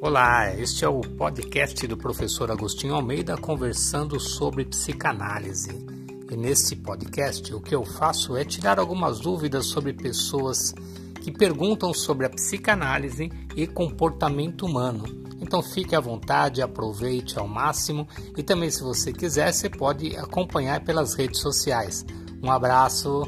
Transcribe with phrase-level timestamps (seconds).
[0.00, 5.70] Olá, este é o podcast do professor Agostinho Almeida conversando sobre psicanálise.
[6.30, 10.72] E neste podcast o que eu faço é tirar algumas dúvidas sobre pessoas
[11.20, 15.04] que perguntam sobre a psicanálise e comportamento humano.
[15.40, 18.06] Então fique à vontade, aproveite ao máximo
[18.36, 22.06] e também se você quiser você pode acompanhar pelas redes sociais.
[22.40, 23.22] Um abraço.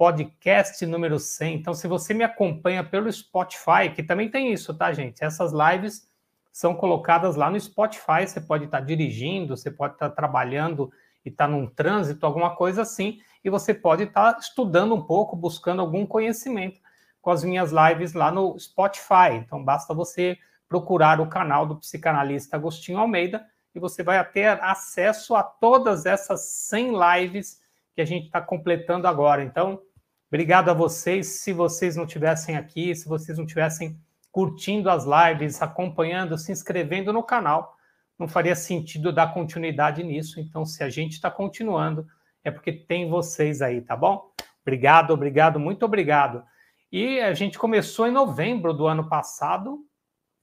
[0.00, 1.56] Podcast número 100.
[1.56, 5.22] Então, se você me acompanha pelo Spotify, que também tem isso, tá, gente?
[5.22, 6.08] Essas lives
[6.50, 8.26] são colocadas lá no Spotify.
[8.26, 10.90] Você pode estar dirigindo, você pode estar trabalhando
[11.22, 15.82] e estar num trânsito, alguma coisa assim, e você pode estar estudando um pouco, buscando
[15.82, 16.80] algum conhecimento
[17.20, 19.34] com as minhas lives lá no Spotify.
[19.34, 25.34] Então, basta você procurar o canal do psicanalista Agostinho Almeida e você vai ter acesso
[25.34, 27.60] a todas essas 100 lives
[27.94, 29.44] que a gente está completando agora.
[29.44, 29.82] Então,
[30.30, 31.40] Obrigado a vocês.
[31.40, 33.98] Se vocês não tivessem aqui, se vocês não tivessem
[34.30, 37.76] curtindo as lives, acompanhando, se inscrevendo no canal,
[38.16, 40.38] não faria sentido dar continuidade nisso.
[40.38, 42.06] Então, se a gente está continuando,
[42.44, 44.30] é porque tem vocês aí, tá bom?
[44.62, 46.44] Obrigado, obrigado, muito obrigado.
[46.92, 49.78] E a gente começou em novembro do ano passado,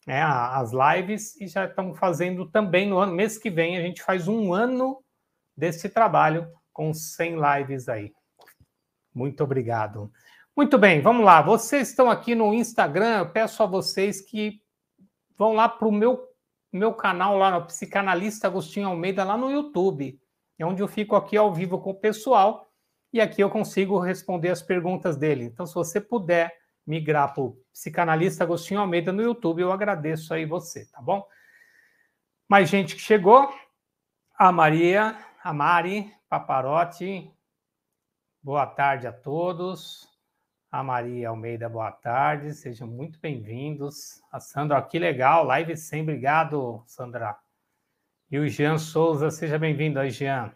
[0.06, 4.02] né, as lives, e já estamos fazendo também no ano, mês que vem, a gente
[4.02, 5.02] faz um ano
[5.56, 8.12] desse trabalho com 100 lives aí.
[9.18, 10.12] Muito obrigado.
[10.56, 11.42] Muito bem, vamos lá.
[11.42, 14.62] Vocês estão aqui no Instagram, eu peço a vocês que
[15.36, 16.24] vão lá para o meu,
[16.72, 20.22] meu canal lá no Psicanalista Agostinho Almeida, lá no YouTube.
[20.60, 22.72] É onde eu fico aqui ao vivo com o pessoal
[23.12, 25.46] e aqui eu consigo responder as perguntas dele.
[25.46, 30.46] Então, se você puder migrar para o Psicanalista Agostinho Almeida no YouTube, eu agradeço aí
[30.46, 31.26] você, tá bom?
[32.48, 33.52] Mais gente que chegou.
[34.38, 37.32] A Maria, a Mari Paparotti,
[38.48, 40.08] Boa tarde a todos.
[40.72, 42.54] A Maria Almeida, boa tarde.
[42.54, 44.22] Sejam muito bem-vindos.
[44.32, 45.44] A Sandra, que legal.
[45.44, 47.38] Live 100, obrigado, Sandra.
[48.32, 50.54] E o Jean Souza, seja bem-vindo aí, Jean.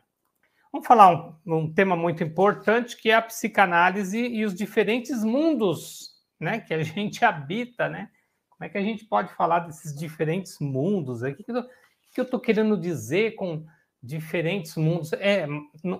[0.71, 6.11] Vamos falar um, um, tema muito importante que é a psicanálise e os diferentes mundos
[6.39, 8.09] né, que a gente habita, né?
[8.51, 11.23] Como é que a gente pode falar desses diferentes mundos?
[11.23, 13.65] O que, que eu estou querendo dizer com
[14.01, 15.11] diferentes mundos?
[15.11, 15.45] É,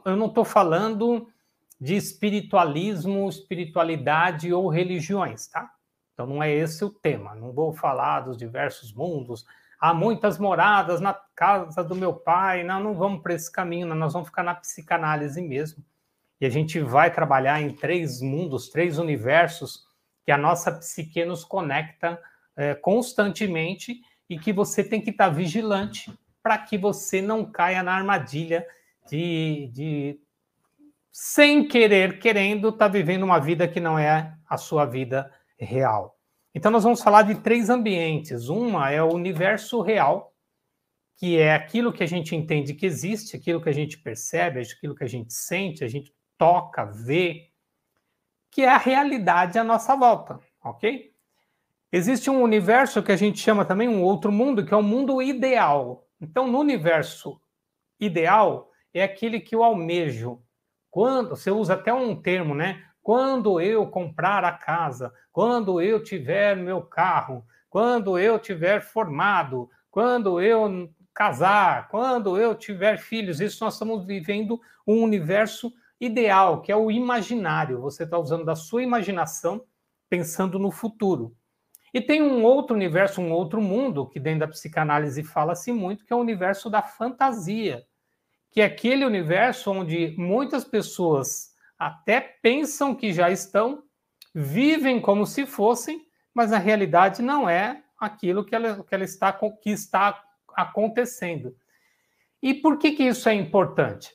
[0.06, 1.28] eu não estou falando
[1.82, 5.68] de espiritualismo, espiritualidade ou religiões, tá?
[6.14, 7.34] Então não é esse o tema.
[7.34, 9.48] Não vou falar dos diversos mundos.
[9.80, 12.64] Há muitas moradas na casa do meu pai.
[12.64, 13.88] Não, não vamos para esse caminho.
[13.88, 15.84] Não, nós vamos ficar na psicanálise mesmo.
[16.40, 19.88] E a gente vai trabalhar em três mundos, três universos
[20.24, 22.22] que a nossa psique nos conecta
[22.56, 26.14] é, constantemente e que você tem que estar vigilante
[26.44, 28.68] para que você não caia na armadilha
[29.08, 30.20] de, de
[31.12, 36.18] sem querer, querendo, está vivendo uma vida que não é a sua vida real.
[36.54, 38.48] Então, nós vamos falar de três ambientes.
[38.48, 40.34] Uma é o universo real,
[41.18, 44.96] que é aquilo que a gente entende que existe, aquilo que a gente percebe, aquilo
[44.96, 47.50] que a gente sente, a gente toca, vê,
[48.50, 51.12] que é a realidade à nossa volta, ok?
[51.92, 54.84] Existe um universo que a gente chama também um outro mundo, que é o um
[54.84, 56.08] mundo ideal.
[56.20, 57.40] Então, no universo
[58.00, 60.42] ideal, é aquele que eu almejo,
[60.92, 62.84] quando você usa até um termo, né?
[63.02, 70.42] Quando eu comprar a casa, quando eu tiver meu carro, quando eu tiver formado, quando
[70.42, 76.76] eu casar, quando eu tiver filhos, isso nós estamos vivendo um universo ideal, que é
[76.76, 77.80] o imaginário.
[77.80, 79.64] Você está usando da sua imaginação
[80.10, 81.34] pensando no futuro.
[81.94, 86.12] E tem um outro universo, um outro mundo, que dentro da psicanálise fala-se muito, que
[86.12, 87.86] é o universo da fantasia,
[88.52, 93.84] que aquele universo onde muitas pessoas até pensam que já estão,
[94.36, 99.32] vivem como se fossem, mas na realidade não é aquilo que ela, que ela está,
[99.34, 100.22] que está
[100.56, 101.56] acontecendo.
[102.42, 104.14] E por que, que isso é importante?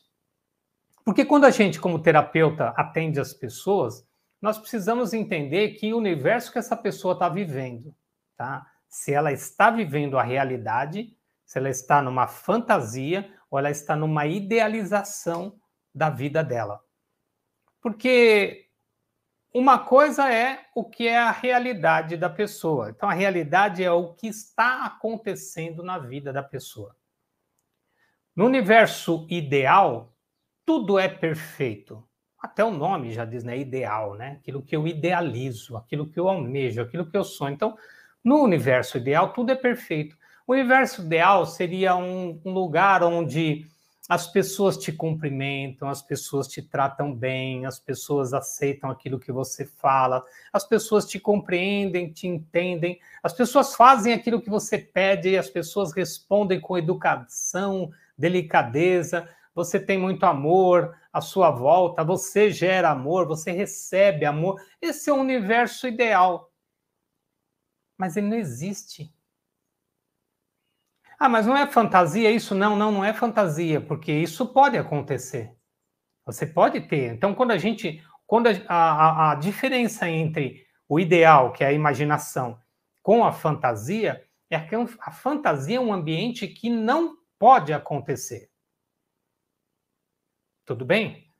[1.05, 4.07] Porque quando a gente, como terapeuta, atende as pessoas,
[4.41, 7.95] nós precisamos entender que o universo que essa pessoa está vivendo,
[8.37, 8.66] tá?
[8.89, 14.27] Se ela está vivendo a realidade, se ela está numa fantasia ou ela está numa
[14.27, 15.59] idealização
[15.95, 16.81] da vida dela.
[17.81, 18.66] Porque
[19.54, 22.91] uma coisa é o que é a realidade da pessoa.
[22.91, 26.95] Então, a realidade é o que está acontecendo na vida da pessoa.
[28.34, 30.15] No universo ideal,
[30.66, 32.07] tudo é perfeito.
[32.39, 33.57] Até o nome já diz, né?
[33.57, 34.39] Ideal, né?
[34.41, 37.54] Aquilo que eu idealizo, aquilo que eu almejo, aquilo que eu sonho.
[37.54, 37.78] Então,
[38.22, 40.19] no universo ideal, tudo é perfeito.
[40.47, 43.66] O universo ideal seria um, um lugar onde
[44.09, 49.65] as pessoas te cumprimentam, as pessoas te tratam bem, as pessoas aceitam aquilo que você
[49.65, 55.51] fala, as pessoas te compreendem, te entendem, as pessoas fazem aquilo que você pede, as
[55.51, 63.27] pessoas respondem com educação, delicadeza, você tem muito amor à sua volta, você gera amor,
[63.27, 64.63] você recebe amor.
[64.81, 66.53] Esse é o universo ideal.
[67.98, 69.16] Mas ele não existe.
[71.18, 72.54] Ah, mas não é fantasia isso?
[72.54, 75.57] Não, não, não é fantasia, porque isso pode acontecer.
[76.24, 77.13] Você pode ter.
[77.13, 78.03] Então, quando a gente.
[78.27, 82.59] Quando a, a, a diferença entre o ideal, que é a imaginação,
[83.01, 88.51] com a fantasia, é que a fantasia é um ambiente que não pode acontecer.
[90.65, 91.30] Tudo bem?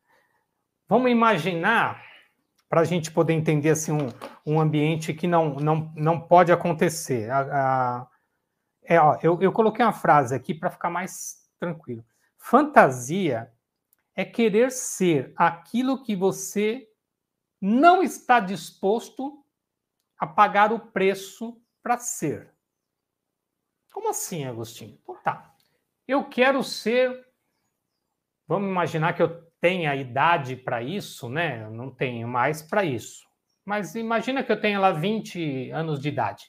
[0.88, 2.05] Vamos imaginar,
[2.69, 4.08] para a gente poder entender assim, um,
[4.46, 7.29] um ambiente que não, não, não pode acontecer.
[7.31, 8.06] A, a,
[8.88, 12.05] é, ó, eu, eu coloquei uma frase aqui para ficar mais tranquilo.
[12.38, 13.53] Fantasia
[14.15, 16.88] é querer ser aquilo que você
[17.61, 19.44] não está disposto
[20.19, 22.55] a pagar o preço para ser.
[23.93, 24.99] Como assim, Agostinho?
[25.03, 25.55] Então tá.
[26.06, 27.27] Eu quero ser.
[28.47, 31.65] Vamos imaginar que eu tenha idade para isso, né?
[31.65, 33.27] Eu não tenho mais para isso.
[33.65, 36.44] Mas imagina que eu tenha lá 20 anos de idade.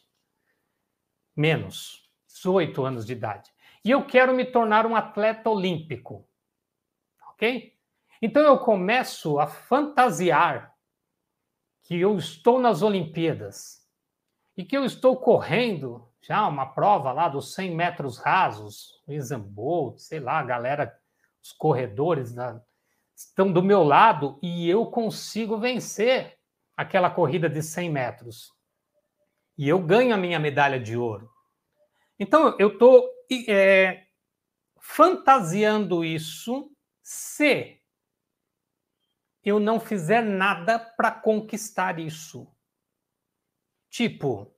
[1.35, 2.06] Menos.
[2.37, 3.51] 18 anos de idade.
[3.83, 6.27] E eu quero me tornar um atleta olímpico.
[7.31, 7.73] Ok?
[8.21, 10.73] Então eu começo a fantasiar
[11.83, 13.85] que eu estou nas Olimpíadas
[14.55, 19.99] e que eu estou correndo já uma prova lá dos 100 metros rasos, Usain Bolt,
[19.99, 20.93] sei lá, a galera,
[21.41, 22.61] os corredores da,
[23.15, 26.37] estão do meu lado e eu consigo vencer
[26.75, 28.51] aquela corrida de 100 metros.
[29.57, 31.36] E eu ganho a minha medalha de ouro.
[32.19, 33.09] Então, eu estou
[33.47, 34.05] é,
[34.79, 36.71] fantasiando isso
[37.03, 37.79] se
[39.43, 42.47] eu não fizer nada para conquistar isso.
[43.89, 44.53] Tipo,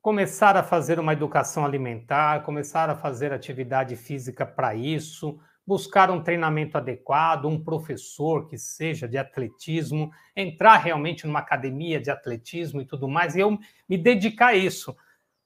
[0.00, 6.22] começar a fazer uma educação alimentar, começar a fazer atividade física para isso, buscar um
[6.22, 12.86] treinamento adequado, um professor que seja de atletismo, entrar realmente numa academia de atletismo e
[12.86, 14.96] tudo mais, e eu me dedicar a isso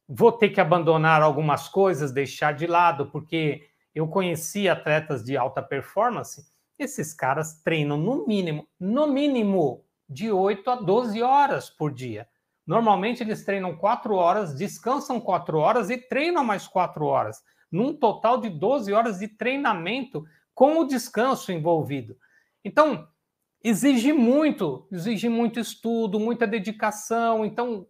[0.08, 3.62] vou ter que abandonar algumas coisas, deixar de lado, porque
[3.94, 6.44] eu conheci atletas de alta performance,
[6.78, 12.28] esses caras treinam no mínimo, no mínimo, de 8 a 12 horas por dia.
[12.66, 18.38] Normalmente eles treinam 4 horas, descansam 4 horas e treinam mais 4 horas, num total
[18.38, 20.24] de 12 horas de treinamento
[20.54, 22.16] com o descanso envolvido.
[22.64, 23.08] Então,
[23.62, 27.44] exige muito, exige muito estudo, muita dedicação.
[27.44, 27.86] Então,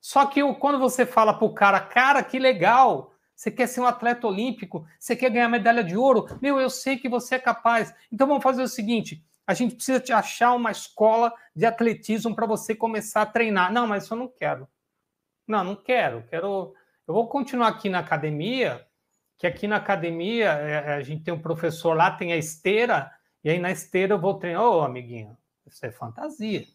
[0.00, 3.86] só que quando você fala para o cara, cara, que legal, você quer ser um
[3.86, 7.94] atleta olímpico, você quer ganhar medalha de ouro, meu, eu sei que você é capaz.
[8.12, 12.46] Então vamos fazer o seguinte: a gente precisa te achar uma escola de atletismo para
[12.46, 13.72] você começar a treinar.
[13.72, 14.68] Não, mas eu não quero.
[15.46, 16.22] Não, não quero.
[16.28, 16.74] Quero.
[17.06, 18.86] Eu vou continuar aqui na academia,
[19.38, 23.10] que aqui na academia é, é, a gente tem um professor lá, tem a esteira,
[23.42, 24.62] e aí na esteira eu vou treinar.
[24.62, 25.34] Ô, oh, amiguinho,
[25.66, 26.66] isso é fantasia.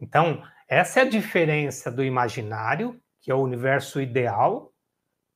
[0.00, 4.72] Então, essa é a diferença do imaginário, que é o universo ideal,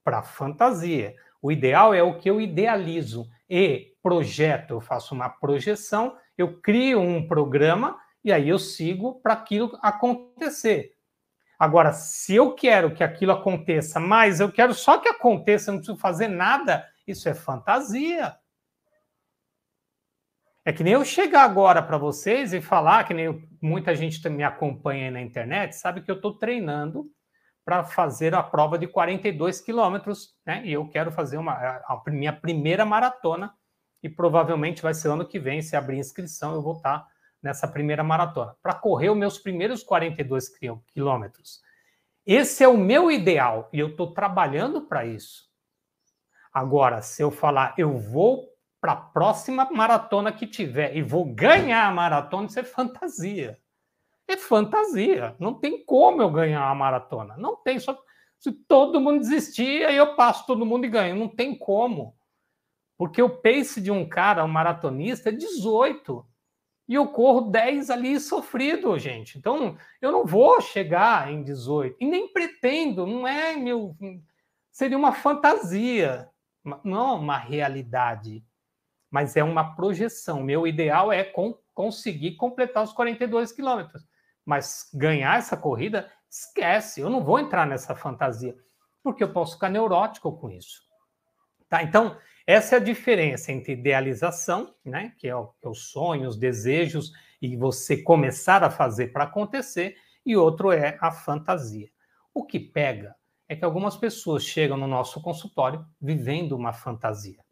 [0.05, 1.17] para a fantasia.
[1.43, 7.01] O ideal é o que eu idealizo e projeto, eu faço uma projeção, eu crio
[7.01, 10.93] um programa e aí eu sigo para aquilo acontecer.
[11.59, 15.99] Agora, se eu quero que aquilo aconteça, mas eu quero só que aconteça, não preciso
[15.99, 18.37] fazer nada, isso é fantasia.
[20.65, 24.43] É que nem eu chegar agora para vocês e falar, que nem muita gente me
[24.43, 27.11] acompanha aí na internet, sabe que eu estou treinando
[27.65, 30.63] para fazer a prova de 42 quilômetros, né?
[30.65, 33.55] E eu quero fazer uma, a minha primeira maratona,
[34.03, 37.09] e provavelmente vai ser ano que vem, se abrir inscrição, eu vou estar tá
[37.43, 40.51] nessa primeira maratona, para correr os meus primeiros 42
[40.95, 41.61] quilômetros.
[42.25, 45.45] Esse é o meu ideal, e eu estou trabalhando para isso.
[46.53, 48.54] Agora, se eu falar, eu vou
[48.85, 53.59] para a próxima maratona que tiver e vou ganhar a maratona, isso é fantasia.
[54.29, 55.35] É fantasia.
[55.39, 57.35] Não tem como eu ganhar a maratona.
[57.39, 57.79] Não tem.
[57.79, 57.99] Só
[58.39, 61.17] se todo mundo desistir, aí eu passo todo mundo e ganho.
[61.17, 62.15] Não tem como.
[62.99, 66.23] Porque o pace de um cara, um maratonista, é 18.
[66.87, 69.39] E eu corro 10 ali sofrido, gente.
[69.39, 71.97] Então, eu não vou chegar em 18.
[71.99, 73.07] E nem pretendo.
[73.07, 73.97] Não é meu.
[74.71, 76.29] Seria uma fantasia.
[76.85, 78.45] Não uma realidade
[79.15, 80.43] mas é uma projeção.
[80.43, 84.05] Meu ideal é com, conseguir completar os 42 quilômetros.
[84.45, 88.57] Mas ganhar essa corrida, esquece, eu não vou entrar nessa fantasia,
[89.05, 90.83] porque eu posso ficar neurótico com isso.
[91.69, 91.81] Tá?
[91.85, 96.29] Então, Essa é a diferença entre idealização, né, que é o, que é o sonho,
[96.29, 101.89] os desejos, e você começar a fazer para acontecer, e outro é a fantasia.
[102.35, 103.15] O que pega
[103.49, 107.44] é que algumas pessoas chegam no nosso consultório vivendo uma fantasia.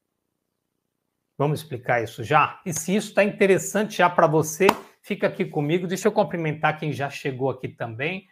[1.36, 2.60] Vamos explicar isso já?
[2.64, 4.66] E se isso está interessante já para você,
[5.00, 5.86] fica aqui comigo.
[5.86, 8.28] Deixa eu cumprimentar quem já chegou aqui também.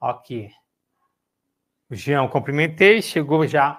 [0.00, 0.50] Aqui.
[1.90, 3.02] O Jean, cumprimentei.
[3.02, 3.78] Chegou já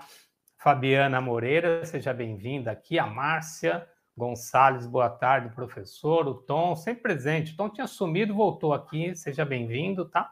[0.58, 3.00] Fabiana Moreira, seja bem-vinda aqui.
[3.00, 6.28] A Márcia Gonçalves, boa tarde, professor.
[6.28, 7.54] O Tom, sempre presente.
[7.54, 9.16] O Tom tinha sumido, voltou aqui.
[9.16, 10.32] Seja bem-vindo, tá?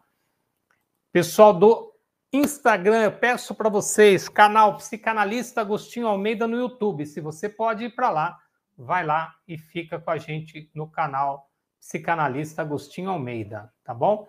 [1.12, 1.95] Pessoal do
[2.32, 7.06] Instagram, eu peço para vocês, canal Psicanalista Agostinho Almeida no YouTube.
[7.06, 8.38] Se você pode ir para lá,
[8.78, 14.28] vai lá e fica com a gente no canal Psicanalista Agostinho Almeida, tá bom?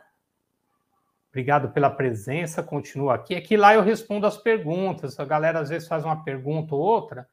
[1.30, 3.34] Obrigado pela presença, continua aqui.
[3.34, 5.20] Aqui lá eu respondo as perguntas.
[5.20, 7.28] A galera às vezes faz uma pergunta ou outra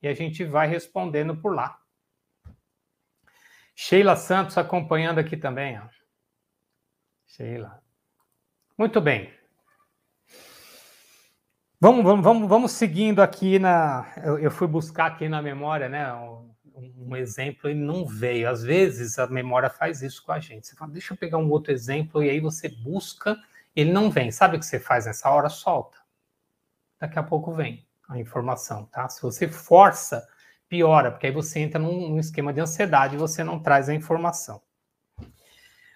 [0.00, 1.78] e a gente vai respondendo por lá.
[3.74, 5.78] Sheila Santos acompanhando aqui também.
[5.78, 5.86] Ó.
[7.26, 7.82] Sheila.
[8.78, 9.30] Muito bem.
[11.82, 14.06] Vamos, vamos, vamos, vamos seguindo aqui na.
[14.22, 16.14] Eu, eu, fui buscar aqui na memória, né?
[16.14, 16.54] Um,
[17.08, 18.48] um, exemplo e não veio.
[18.48, 20.68] Às vezes a memória faz isso com a gente.
[20.68, 23.36] Você fala, deixa eu pegar um outro exemplo, e aí você busca,
[23.74, 24.30] ele não vem.
[24.30, 25.48] Sabe o que você faz nessa hora?
[25.48, 25.98] Solta.
[27.00, 29.08] Daqui a pouco vem a informação, tá?
[29.08, 30.24] Se você força,
[30.68, 33.94] piora, porque aí você entra num, num esquema de ansiedade e você não traz a
[33.94, 34.62] informação.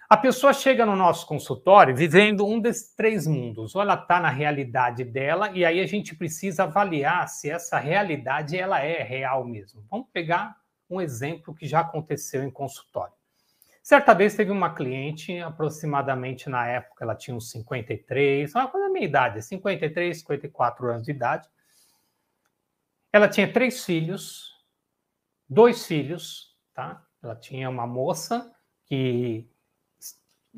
[0.09, 3.75] A pessoa chega no nosso consultório vivendo um desses três mundos.
[3.75, 8.57] Ou ela está na realidade dela, e aí a gente precisa avaliar se essa realidade
[8.57, 9.85] ela é real mesmo.
[9.91, 10.55] Vamos pegar
[10.89, 13.13] um exemplo que já aconteceu em consultório.
[13.83, 18.93] Certa vez teve uma cliente, aproximadamente na época ela tinha uns 53, uma coisa da
[18.93, 21.49] minha idade, 53, 54 anos de idade.
[23.11, 24.53] Ela tinha três filhos,
[25.49, 27.05] dois filhos, tá?
[27.21, 28.53] Ela tinha uma moça
[28.85, 29.49] que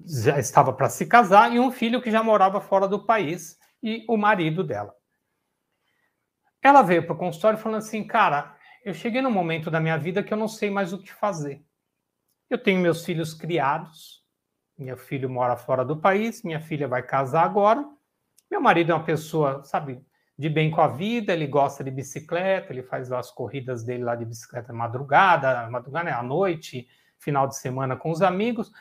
[0.05, 4.05] já estava para se casar e um filho que já morava fora do país e
[4.07, 4.93] o marido dela.
[6.61, 10.23] Ela veio para o consultório falando assim, cara, eu cheguei num momento da minha vida
[10.23, 11.63] que eu não sei mais o que fazer.
[12.49, 14.23] Eu tenho meus filhos criados,
[14.77, 17.85] meu filho mora fora do país, minha filha vai casar agora.
[18.49, 20.03] Meu marido é uma pessoa, sabe,
[20.37, 24.15] de bem com a vida, ele gosta de bicicleta, ele faz as corridas dele lá
[24.15, 26.87] de bicicleta madrugada, madrugada, né, à noite,
[27.17, 28.71] final de semana com os amigos.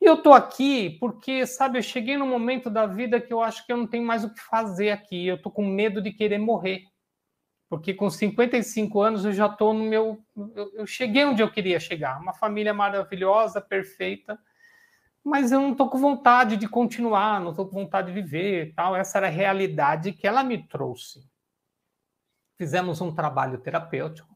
[0.00, 3.66] E eu tô aqui porque, sabe, eu cheguei num momento da vida que eu acho
[3.66, 5.26] que eu não tenho mais o que fazer aqui.
[5.26, 6.84] Eu tô com medo de querer morrer.
[7.68, 10.24] Porque com 55 anos eu já tô no meu.
[10.56, 12.18] Eu, eu cheguei onde eu queria chegar.
[12.18, 14.38] Uma família maravilhosa, perfeita.
[15.22, 18.96] Mas eu não tô com vontade de continuar, não tô com vontade de viver tal.
[18.96, 21.28] Essa era a realidade que ela me trouxe.
[22.56, 24.34] Fizemos um trabalho terapêutico.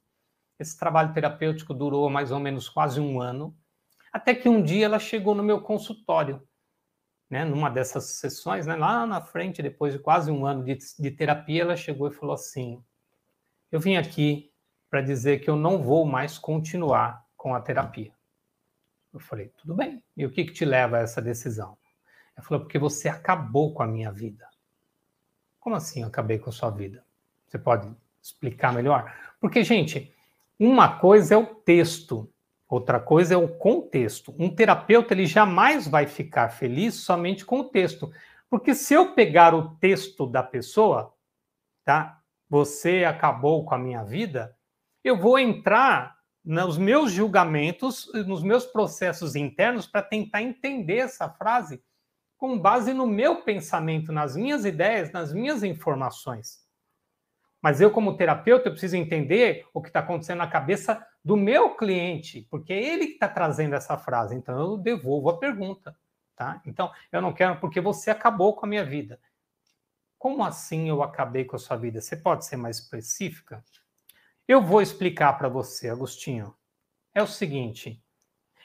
[0.60, 3.56] Esse trabalho terapêutico durou mais ou menos quase um ano
[4.14, 6.40] até que um dia ela chegou no meu consultório,
[7.28, 11.10] né, numa dessas sessões, né, lá na frente, depois de quase um ano de, de
[11.10, 12.80] terapia, ela chegou e falou assim:
[13.72, 14.52] Eu vim aqui
[14.88, 18.12] para dizer que eu não vou mais continuar com a terapia.
[19.12, 20.00] Eu falei: Tudo bem.
[20.16, 21.76] E o que, que te leva a essa decisão?
[22.36, 24.48] Ela falou: Porque você acabou com a minha vida.
[25.58, 27.04] Como assim eu acabei com a sua vida?
[27.48, 27.92] Você pode
[28.22, 29.12] explicar melhor?
[29.40, 30.14] Porque, gente,
[30.56, 32.32] uma coisa é o texto
[32.68, 34.34] Outra coisa é o contexto.
[34.38, 38.10] Um terapeuta ele jamais vai ficar feliz somente com o texto,
[38.48, 41.14] porque se eu pegar o texto da pessoa,
[41.84, 42.20] tá?
[42.48, 44.56] Você acabou com a minha vida,
[45.02, 51.82] eu vou entrar nos meus julgamentos, nos meus processos internos para tentar entender essa frase
[52.36, 56.62] com base no meu pensamento, nas minhas ideias, nas minhas informações.
[57.62, 61.74] Mas eu, como terapeuta, eu preciso entender o que está acontecendo na cabeça do meu
[61.74, 64.34] cliente, porque é ele que está trazendo essa frase.
[64.34, 65.96] Então, eu devolvo a pergunta.
[66.36, 66.60] Tá?
[66.66, 69.18] Então, eu não quero porque você acabou com a minha vida.
[70.18, 72.00] Como assim eu acabei com a sua vida?
[72.00, 73.64] Você pode ser mais específica?
[74.46, 76.54] Eu vou explicar para você, Agostinho.
[77.14, 78.02] É o seguinte: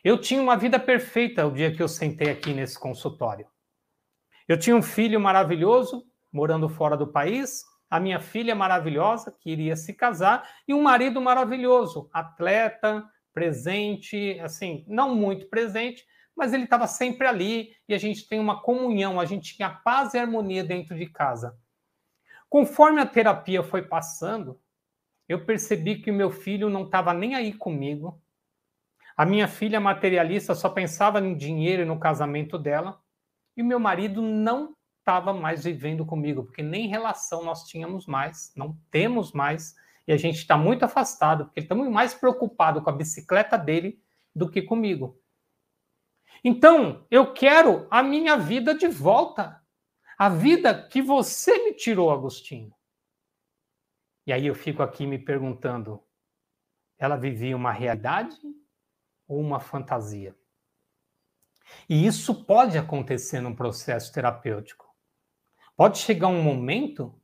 [0.03, 3.47] eu tinha uma vida perfeita o dia que eu sentei aqui nesse consultório.
[4.47, 9.75] Eu tinha um filho maravilhoso, morando fora do país, a minha filha maravilhosa, que iria
[9.75, 13.03] se casar, e um marido maravilhoso, atleta,
[13.33, 16.05] presente, assim, não muito presente,
[16.35, 20.13] mas ele estava sempre ali e a gente tem uma comunhão, a gente tinha paz
[20.13, 21.57] e harmonia dentro de casa.
[22.49, 24.59] Conforme a terapia foi passando,
[25.27, 28.21] eu percebi que o meu filho não estava nem aí comigo.
[29.15, 32.99] A minha filha materialista só pensava no dinheiro e no casamento dela.
[33.55, 34.75] E o meu marido não
[35.09, 39.75] estava mais vivendo comigo, porque nem relação nós tínhamos mais, não temos mais,
[40.07, 43.99] e a gente está muito afastado, porque muito mais preocupado com a bicicleta dele
[44.35, 45.19] do que comigo.
[46.43, 49.59] Então, eu quero a minha vida de volta.
[50.17, 52.71] A vida que você me tirou, Agostinho.
[54.27, 56.03] E aí eu fico aqui me perguntando:
[56.99, 58.37] ela vivia uma realidade
[59.27, 60.37] ou uma fantasia?
[61.89, 64.88] E isso pode acontecer num processo terapêutico.
[65.79, 67.17] Pode chegar um momento,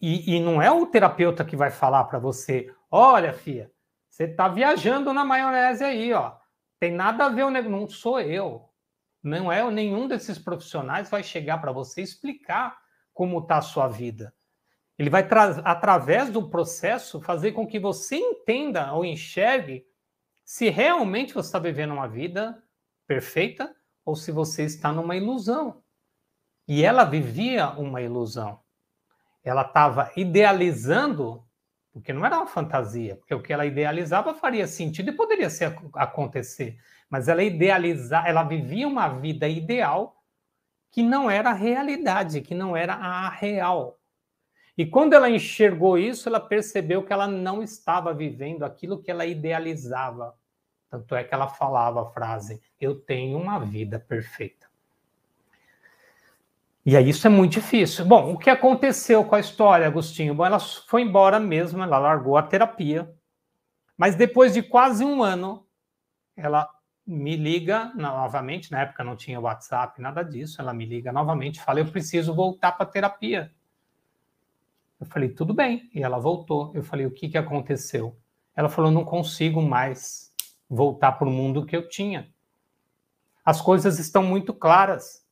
[0.00, 3.70] e, e não é o terapeuta que vai falar para você: olha, filha,
[4.08, 6.34] você está viajando na maionese aí, ó.
[6.78, 8.70] Tem nada a ver, o não sou eu.
[9.22, 12.78] Não é nenhum desses profissionais vai chegar para você explicar
[13.12, 14.34] como está a sua vida.
[14.98, 15.28] Ele vai,
[15.62, 19.84] através do processo, fazer com que você entenda ou enxergue
[20.42, 22.62] se realmente você está vivendo uma vida
[23.06, 23.76] perfeita
[24.06, 25.82] ou se você está numa ilusão.
[26.70, 28.60] E ela vivia uma ilusão.
[29.42, 31.44] Ela estava idealizando,
[31.92, 35.76] porque não era uma fantasia, porque o que ela idealizava faria sentido e poderia ser,
[35.94, 36.78] acontecer.
[37.10, 40.22] Mas ela idealizava, ela vivia uma vida ideal
[40.92, 43.98] que não era a realidade, que não era a real.
[44.78, 49.26] E quando ela enxergou isso, ela percebeu que ela não estava vivendo aquilo que ela
[49.26, 50.38] idealizava.
[50.88, 54.69] Tanto é que ela falava a frase: Eu tenho uma vida perfeita.
[56.84, 58.04] E aí isso é muito difícil.
[58.04, 60.34] Bom, o que aconteceu com a história, Agostinho?
[60.34, 63.12] Bom, ela foi embora mesmo, ela largou a terapia,
[63.96, 65.66] mas depois de quase um ano,
[66.34, 66.68] ela
[67.06, 68.70] me liga novamente.
[68.70, 70.60] Na época não tinha WhatsApp, nada disso.
[70.60, 73.52] Ela me liga novamente e fala: Eu preciso voltar para a terapia.
[74.98, 75.90] Eu falei: Tudo bem.
[75.94, 76.72] E ela voltou.
[76.74, 78.16] Eu falei: O que, que aconteceu?
[78.56, 80.32] Ela falou: Não consigo mais
[80.68, 82.32] voltar para o mundo que eu tinha.
[83.44, 85.26] As coisas estão muito claras.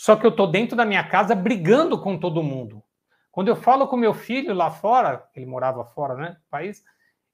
[0.00, 2.82] Só que eu estou dentro da minha casa brigando com todo mundo.
[3.30, 6.82] Quando eu falo com meu filho lá fora, ele morava fora, né, país,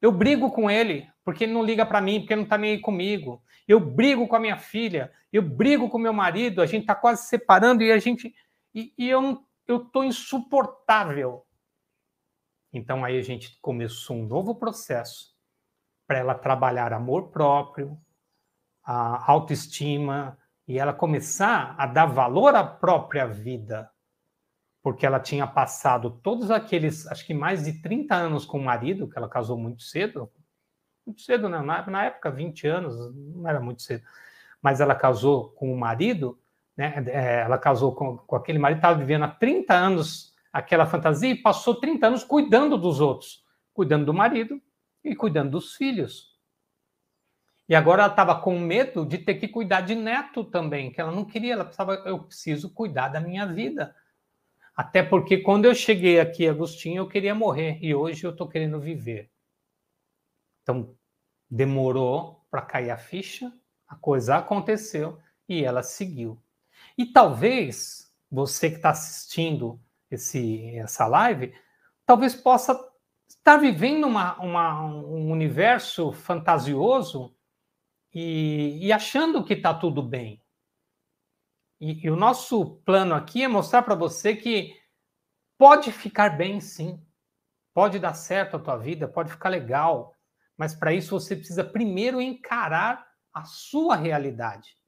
[0.02, 2.80] eu brigo com ele, porque ele não liga para mim, porque não está nem aí
[2.80, 3.40] comigo.
[3.68, 7.28] Eu brigo com a minha filha, eu brigo com meu marido, a gente está quase
[7.28, 8.34] separando e a gente.
[8.74, 11.46] E, e eu estou insuportável.
[12.72, 15.36] Então aí a gente começou um novo processo
[16.04, 17.96] para ela trabalhar amor próprio,
[18.82, 23.90] a autoestima e ela começar a dar valor à própria vida.
[24.82, 29.08] Porque ela tinha passado todos aqueles, acho que mais de 30 anos com o marido,
[29.08, 30.30] que ela casou muito cedo.
[31.04, 31.60] Muito cedo, né?
[31.60, 34.04] Na, na época, 20 anos, não era muito cedo.
[34.60, 36.38] Mas ela casou com o marido,
[36.76, 37.04] né?
[37.08, 41.36] É, ela casou com, com aquele marido, estava vivendo há 30 anos aquela fantasia e
[41.42, 44.60] passou 30 anos cuidando dos outros, cuidando do marido,
[45.06, 46.35] e cuidando dos filhos.
[47.68, 51.10] E agora ela estava com medo de ter que cuidar de neto também, que ela
[51.10, 53.94] não queria, ela precisava, eu preciso cuidar da minha vida.
[54.74, 58.78] Até porque quando eu cheguei aqui, Agostinho, eu queria morrer e hoje eu estou querendo
[58.78, 59.30] viver.
[60.62, 60.94] Então,
[61.50, 63.52] demorou para cair a ficha,
[63.88, 66.40] a coisa aconteceu e ela seguiu.
[66.96, 71.54] E talvez você que está assistindo esse, essa live,
[72.04, 72.78] talvez possa
[73.28, 77.35] está vivendo uma, uma, um universo fantasioso
[78.18, 80.42] e, e achando que está tudo bem.
[81.78, 84.74] E, e, o nosso plano aqui é mostrar para você que
[85.58, 86.98] pode ficar bem, sim.
[87.74, 90.14] Pode dar certo a tua vida, pode ficar legal.
[90.56, 94.78] Mas para isso você precisa primeiro encarar a sua realidade.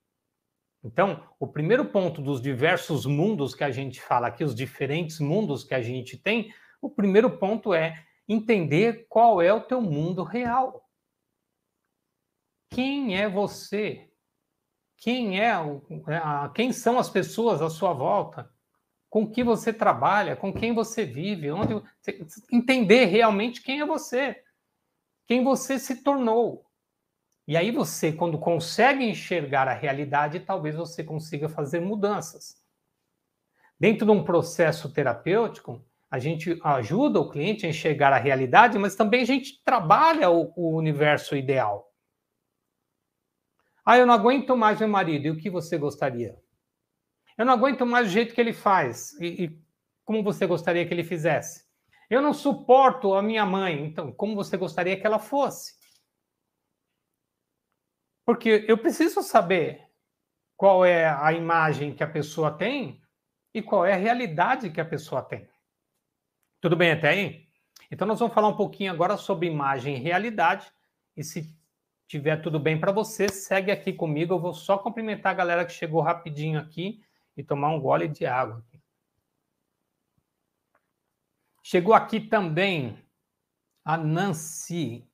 [0.82, 5.64] Então, o primeiro ponto dos diversos mundos que a gente fala aqui, os diferentes mundos
[5.64, 10.87] que a gente tem, o primeiro ponto é entender qual é o teu mundo real.
[12.70, 14.08] Quem é você?
[14.96, 18.50] Quem é é, quem são as pessoas à sua volta?
[19.08, 20.36] Com que você trabalha?
[20.36, 21.50] Com quem você vive?
[21.50, 21.82] Onde
[22.52, 24.36] entender realmente quem é você?
[25.26, 26.66] Quem você se tornou?
[27.46, 32.62] E aí você, quando consegue enxergar a realidade, talvez você consiga fazer mudanças.
[33.80, 38.96] Dentro de um processo terapêutico, a gente ajuda o cliente a enxergar a realidade, mas
[38.96, 41.87] também a gente trabalha o, o universo ideal.
[43.90, 46.38] Ah, eu não aguento mais meu marido, e o que você gostaria?
[47.38, 49.62] Eu não aguento mais o jeito que ele faz, e, e
[50.04, 51.66] como você gostaria que ele fizesse?
[52.10, 55.72] Eu não suporto a minha mãe, então como você gostaria que ela fosse?
[58.26, 59.88] Porque eu preciso saber
[60.54, 63.00] qual é a imagem que a pessoa tem
[63.54, 65.48] e qual é a realidade que a pessoa tem.
[66.60, 67.48] Tudo bem até aí?
[67.90, 70.70] Então, nós vamos falar um pouquinho agora sobre imagem e realidade.
[71.16, 71.57] E se
[72.08, 74.34] tiver tudo bem para você, segue aqui comigo.
[74.34, 77.02] Eu vou só cumprimentar a galera que chegou rapidinho aqui
[77.36, 78.64] e tomar um gole de água.
[81.62, 82.98] Chegou aqui também
[83.84, 85.06] A Nancy.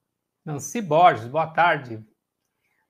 [0.44, 2.02] Nancy Borges, boa tarde.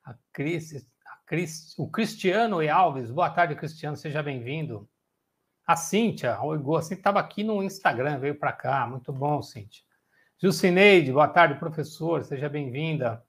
[0.04, 4.86] A Cris, a Cris, o Cristiano e Alves, boa tarde, Cristiano, seja bem-vindo.
[5.66, 9.82] A Cíntia, a Cíntia estava aqui no Instagram, veio para cá, muito bom, Cíntia.
[10.36, 13.24] Jucineide, boa tarde, professor, seja bem-vinda.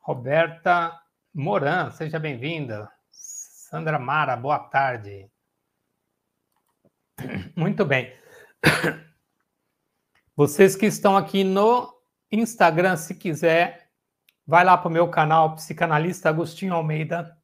[0.00, 0.98] Roberta
[1.34, 2.90] Moran, seja bem-vinda.
[3.10, 5.30] Sandra Mara, boa tarde.
[7.54, 8.12] Muito bem.
[10.34, 11.92] Vocês que estão aqui no
[12.30, 13.90] Instagram, se quiser,
[14.46, 17.36] vai lá para o meu canal, Psicanalista Agostinho Almeida,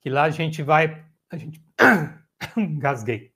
[0.00, 1.04] que lá a gente vai.
[1.30, 1.64] A gente.
[2.78, 3.34] Gasguei.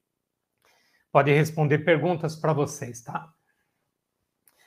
[1.11, 3.33] Pode responder perguntas para vocês, tá?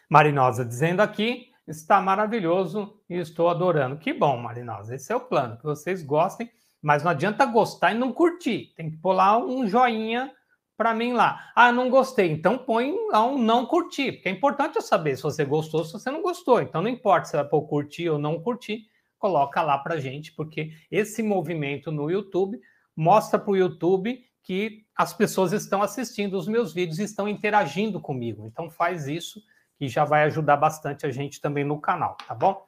[0.10, 3.98] Marinosa dizendo aqui, está maravilhoso e estou adorando.
[3.98, 6.50] Que bom, Marinosa, esse é o plano, que vocês gostem,
[6.82, 8.74] mas não adianta gostar e não curtir.
[8.76, 10.32] Tem que pôr lá um joinha
[10.78, 11.52] para mim lá.
[11.56, 12.32] Ah, não gostei.
[12.32, 15.86] Então põe lá um não curtir, porque é importante eu saber se você gostou ou
[15.86, 16.62] se você não gostou.
[16.62, 18.86] Então não importa se vai pôr curtir ou não curtir,
[19.18, 22.60] coloca lá para gente, porque esse movimento no YouTube
[22.96, 28.00] mostra para o YouTube que as pessoas estão assistindo os meus vídeos e estão interagindo
[28.00, 28.46] comigo.
[28.46, 29.42] Então faz isso
[29.78, 32.66] que já vai ajudar bastante a gente também no canal, tá bom?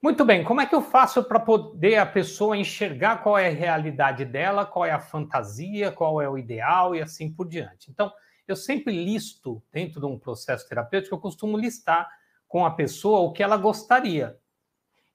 [0.00, 3.52] Muito bem, como é que eu faço para poder a pessoa enxergar qual é a
[3.52, 7.90] realidade dela, qual é a fantasia, qual é o ideal e assim por diante?
[7.90, 8.12] Então,
[8.46, 12.08] eu sempre listo, dentro de um processo terapêutico, eu costumo listar
[12.46, 14.38] com a pessoa o que ela gostaria.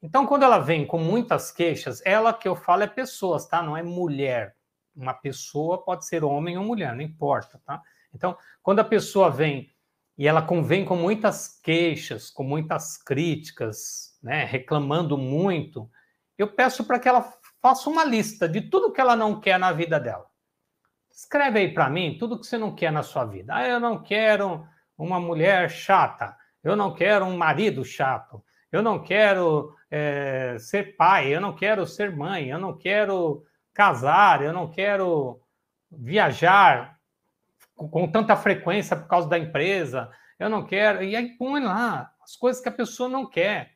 [0.01, 3.63] Então, quando ela vem com muitas queixas, ela que eu falo é pessoas, tá?
[3.63, 4.55] Não é mulher.
[4.93, 7.81] Uma pessoa pode ser homem ou mulher, não importa, tá?
[8.13, 9.72] Então, quando a pessoa vem
[10.17, 15.89] e ela convém com muitas queixas, com muitas críticas, né, reclamando muito,
[16.37, 19.71] eu peço para que ela faça uma lista de tudo que ela não quer na
[19.71, 20.25] vida dela.
[21.11, 23.55] Escreve aí para mim tudo que você não quer na sua vida.
[23.55, 29.03] Ah, eu não quero uma mulher chata, eu não quero um marido chato, eu não
[29.03, 34.69] quero é, ser pai, eu não quero ser mãe, eu não quero casar, eu não
[34.69, 35.39] quero
[35.91, 36.99] viajar
[37.75, 41.03] com, com tanta frequência por causa da empresa, eu não quero.
[41.03, 43.73] E aí põe lá as coisas que a pessoa não quer.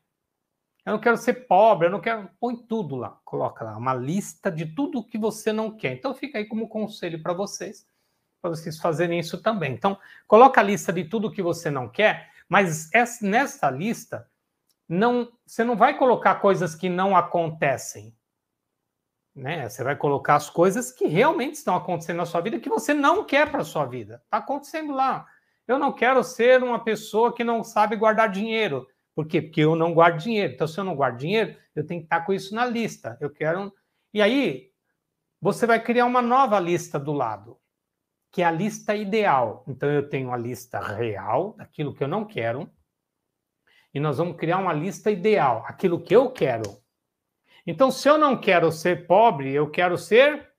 [0.86, 2.30] Eu não quero ser pobre, eu não quero.
[2.40, 5.94] Põe tudo lá, coloca lá, uma lista de tudo que você não quer.
[5.94, 7.86] Então fica aí como conselho para vocês,
[8.42, 9.74] para vocês fazerem isso também.
[9.74, 14.30] Então, coloca a lista de tudo que você não quer, mas essa, nessa lista,
[14.88, 18.16] não, você não vai colocar coisas que não acontecem.
[19.38, 19.70] Né?
[19.70, 23.24] Você vai colocar as coisas que realmente estão acontecendo na sua vida que você não
[23.24, 24.20] quer para sua vida.
[24.26, 25.28] Está acontecendo lá.
[25.68, 28.88] Eu não quero ser uma pessoa que não sabe guardar dinheiro.
[29.14, 29.40] Por quê?
[29.40, 30.54] Porque eu não guardo dinheiro.
[30.54, 33.16] Então, se eu não guardo dinheiro, eu tenho que estar com isso na lista.
[33.22, 33.72] Eu quero.
[34.12, 34.72] E aí,
[35.40, 37.60] você vai criar uma nova lista do lado,
[38.32, 39.64] que é a lista ideal.
[39.68, 42.68] Então, eu tenho a lista real, daquilo que eu não quero,
[43.94, 46.82] e nós vamos criar uma lista ideal, aquilo que eu quero.
[47.70, 50.50] Então, se eu não quero ser pobre, eu quero ser.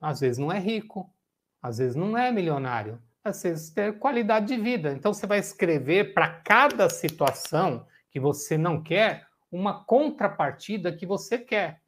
[0.00, 1.14] Às vezes não é rico,
[1.60, 4.92] às vezes não é milionário, vocês ter qualidade de vida.
[4.92, 11.36] Então você vai escrever para cada situação que você não quer uma contrapartida que você
[11.38, 11.82] quer.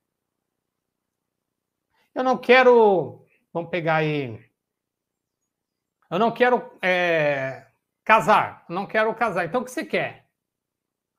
[2.14, 4.38] Eu não quero, vamos pegar aí,
[6.10, 7.66] eu não quero é,
[8.04, 9.46] casar, eu não quero casar.
[9.46, 10.28] Então o que você quer?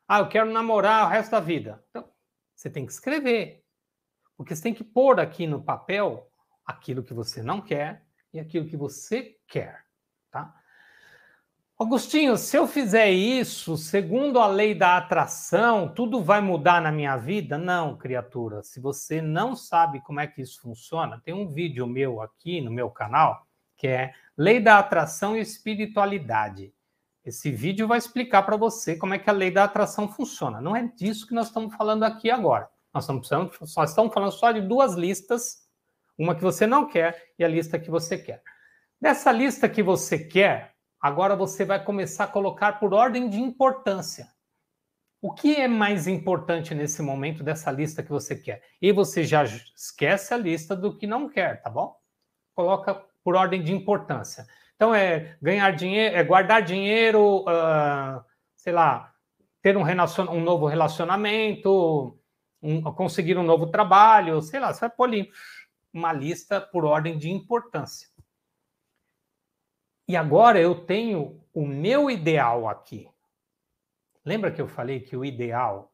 [0.07, 1.83] Ah, eu quero namorar o resto da vida.
[1.89, 2.12] Então
[2.55, 3.63] você tem que escrever,
[4.37, 6.29] porque você tem que pôr aqui no papel
[6.65, 9.85] aquilo que você não quer e aquilo que você quer.
[10.31, 10.53] Tá?
[11.79, 17.17] Agostinho, se eu fizer isso, segundo a lei da atração, tudo vai mudar na minha
[17.17, 17.57] vida?
[17.57, 18.63] Não, criatura.
[18.63, 22.71] Se você não sabe como é que isso funciona, tem um vídeo meu aqui no
[22.71, 26.73] meu canal que é Lei da Atração e Espiritualidade.
[27.25, 30.59] Esse vídeo vai explicar para você como é que a lei da atração funciona.
[30.59, 32.69] Não é disso que nós estamos falando aqui agora.
[32.93, 35.67] Nós estamos, nós estamos falando só de duas listas,
[36.17, 38.43] uma que você não quer e a lista que você quer.
[38.99, 44.27] Nessa lista que você quer, agora você vai começar a colocar por ordem de importância.
[45.21, 48.61] O que é mais importante nesse momento dessa lista que você quer?
[48.81, 51.95] E você já esquece a lista do que não quer, tá bom?
[52.53, 54.45] Coloca por ordem de importância.
[54.83, 58.21] Então é ganhar dinheiro, é guardar dinheiro, uh,
[58.53, 59.13] sei lá,
[59.61, 62.19] ter um, relacion, um novo relacionamento,
[62.61, 65.31] um, conseguir um novo trabalho, sei lá, você vai pôr ali
[65.93, 68.09] uma lista por ordem de importância.
[70.05, 73.07] E agora eu tenho o meu ideal aqui.
[74.25, 75.93] Lembra que eu falei que o ideal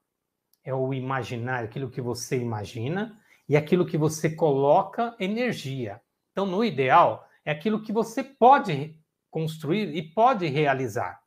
[0.64, 6.02] é o imaginário, aquilo que você imagina e aquilo que você coloca energia.
[6.32, 8.98] Então, no ideal, é aquilo que você pode
[9.30, 11.22] construir e pode realizar.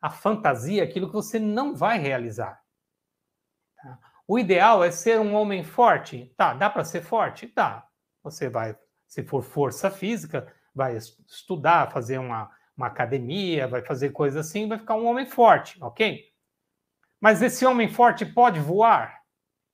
[0.00, 2.62] a fantasia aquilo que você não vai realizar.
[3.76, 3.98] Tá?
[4.28, 6.32] O ideal é ser um homem forte.
[6.36, 7.52] Tá, dá para ser forte?
[7.54, 7.88] Dá.
[8.22, 14.46] Você vai, se for força física, vai estudar, fazer uma, uma academia, vai fazer coisas
[14.46, 16.24] assim, vai ficar um homem forte, ok?
[17.20, 19.22] Mas esse homem forte pode voar?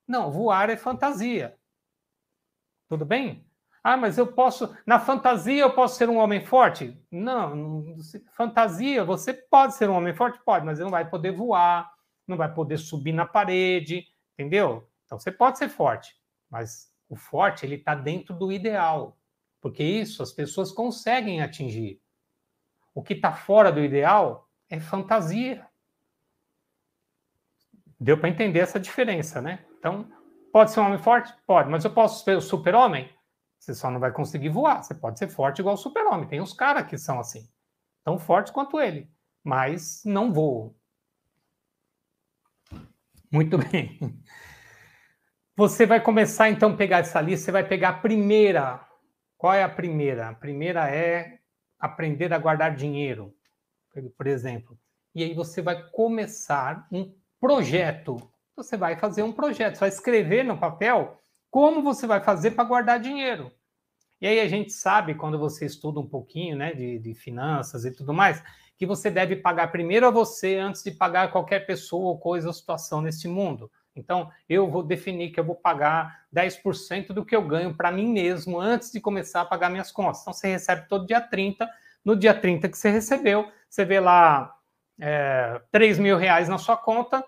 [0.07, 1.59] Não, voar é fantasia.
[2.89, 3.45] Tudo bem?
[3.85, 6.97] Ah, mas eu posso, na fantasia eu posso ser um homem forte?
[7.11, 7.97] Não,
[8.37, 10.39] fantasia, você pode ser um homem forte?
[10.45, 11.93] Pode, mas não vai poder voar,
[12.27, 14.89] não vai poder subir na parede, entendeu?
[15.05, 16.15] Então você pode ser forte,
[16.49, 19.19] mas o forte ele está dentro do ideal,
[19.61, 22.01] porque isso as pessoas conseguem atingir.
[22.95, 25.67] O que está fora do ideal é fantasia.
[27.99, 29.65] Deu para entender essa diferença, né?
[29.79, 30.07] Então,
[30.53, 31.35] pode ser um homem forte?
[31.47, 33.11] Pode, mas eu posso ser o super-homem?
[33.63, 34.83] Você só não vai conseguir voar.
[34.83, 36.27] Você pode ser forte igual o super-homem.
[36.27, 37.49] Tem uns caras que são assim,
[38.03, 39.09] tão fortes quanto ele,
[39.45, 40.75] mas não voam.
[43.31, 44.01] Muito bem.
[45.55, 48.85] Você vai começar então a pegar essa lista, você vai pegar a primeira.
[49.39, 50.31] Qual é a primeira?
[50.31, 51.39] A primeira é
[51.79, 53.33] aprender a guardar dinheiro,
[54.19, 54.77] por exemplo.
[55.15, 58.17] E aí você vai começar um projeto.
[58.57, 61.22] Você vai fazer um projeto, você vai escrever no papel
[61.53, 63.53] como você vai fazer para guardar dinheiro?
[64.19, 67.91] E aí a gente sabe, quando você estuda um pouquinho né, de, de finanças e
[67.91, 68.43] tudo mais,
[68.75, 72.55] que você deve pagar primeiro a você antes de pagar qualquer pessoa ou coisa ou
[72.55, 73.71] situação nesse mundo.
[73.95, 78.09] Então, eu vou definir que eu vou pagar 10% do que eu ganho para mim
[78.09, 80.23] mesmo antes de começar a pagar minhas contas.
[80.23, 81.69] Então, você recebe todo dia 30.
[82.03, 84.57] No dia 30 que você recebeu, você vê lá
[84.99, 87.23] é, 3 mil reais na sua conta,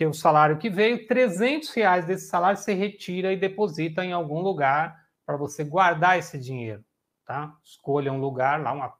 [0.00, 4.40] que o salário que veio, 300 reais desse salário você retira e deposita em algum
[4.40, 6.82] lugar para você guardar esse dinheiro,
[7.26, 7.54] tá?
[7.62, 8.94] Escolha um lugar lá,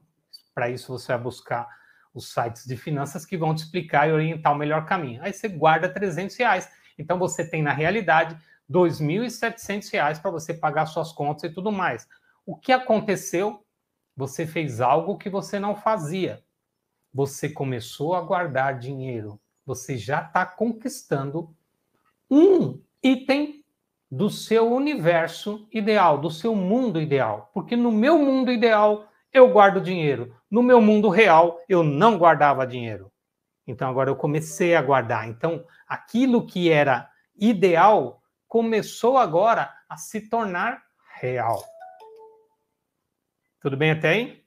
[0.55, 1.67] para isso você vai buscar
[2.13, 5.23] os sites de finanças que vão te explicar e orientar o melhor caminho.
[5.23, 6.71] Aí você guarda 300 reais.
[6.99, 8.37] Então você tem na realidade
[8.71, 12.07] 2.700 reais para você pagar suas contas e tudo mais.
[12.45, 13.65] O que aconteceu?
[14.15, 16.45] Você fez algo que você não fazia.
[17.11, 21.55] Você começou a guardar dinheiro você já está conquistando
[22.29, 23.65] um item
[24.11, 27.53] do seu universo ideal, do seu mundo ideal.
[27.55, 32.67] Porque no meu mundo ideal eu guardo dinheiro, no meu mundo real eu não guardava
[32.67, 33.13] dinheiro.
[33.65, 35.29] Então agora eu comecei a guardar.
[35.29, 40.83] Então aquilo que era ideal começou agora a se tornar
[41.15, 41.63] real.
[43.61, 44.40] Tudo bem até aí?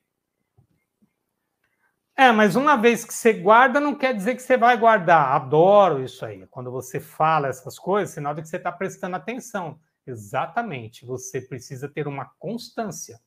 [2.16, 5.34] É, mas uma vez que você guarda, não quer dizer que você vai guardar.
[5.36, 6.46] Adoro isso aí.
[6.48, 9.80] Quando você fala essas coisas, sinal de que você está prestando atenção.
[10.06, 11.06] Exatamente.
[11.06, 13.20] Você precisa ter uma constância.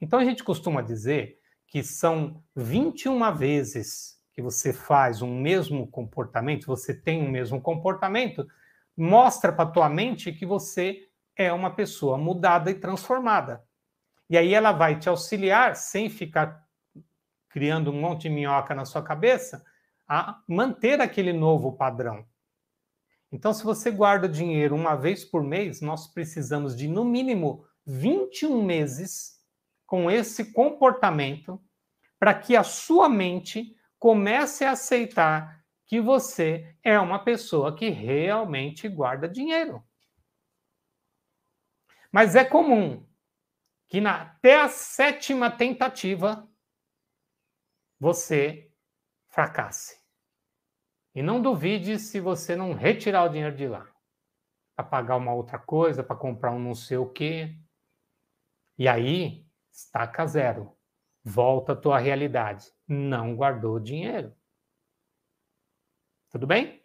[0.00, 6.66] Então a gente costuma dizer que são 21 vezes que você faz um mesmo comportamento,
[6.66, 8.46] você tem um mesmo comportamento,
[8.96, 13.62] mostra para tua mente que você é uma pessoa mudada e transformada.
[14.28, 16.61] E aí ela vai te auxiliar sem ficar
[17.52, 19.64] criando um monte de minhoca na sua cabeça,
[20.08, 22.26] a manter aquele novo padrão.
[23.30, 28.62] Então, se você guarda dinheiro uma vez por mês, nós precisamos de, no mínimo, 21
[28.62, 29.40] meses
[29.86, 31.62] com esse comportamento
[32.18, 38.88] para que a sua mente comece a aceitar que você é uma pessoa que realmente
[38.88, 39.82] guarda dinheiro.
[42.10, 43.06] Mas é comum
[43.88, 46.48] que na, até a sétima tentativa
[48.02, 48.68] você
[49.28, 49.96] fracasse.
[51.14, 53.88] E não duvide se você não retirar o dinheiro de lá
[54.74, 57.56] para pagar uma outra coisa, para comprar um não sei o quê.
[58.76, 60.76] E aí, estaca zero.
[61.22, 62.66] Volta à tua realidade.
[62.88, 64.34] Não guardou dinheiro.
[66.28, 66.82] Tudo bem?